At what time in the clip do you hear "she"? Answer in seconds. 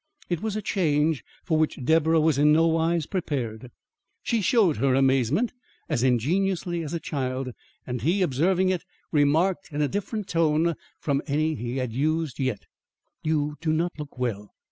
4.23-4.41